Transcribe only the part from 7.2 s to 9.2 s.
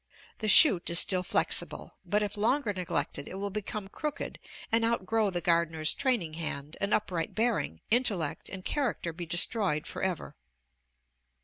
bearing, intellect, and character